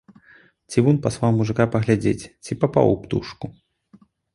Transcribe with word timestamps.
Цівун 0.75 0.97
паслаў 1.03 1.37
мужыка 1.37 1.63
паглядзець, 1.75 2.27
ці 2.45 2.53
папаў 2.67 2.85
у 2.99 3.01
птушку. 3.07 3.57